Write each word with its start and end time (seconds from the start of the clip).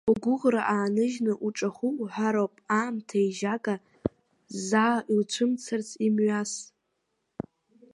Угәыӷра 0.11 0.61
ааныжьны 0.73 1.33
уҿахәы 1.45 1.87
уҳәароуп, 2.01 2.53
аамҭа 2.77 3.15
еижьага 3.21 3.75
заа 4.67 4.97
иуцәымцарц 5.13 5.89
имҩас. 6.05 6.53